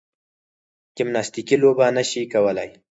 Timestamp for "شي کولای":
2.09-2.69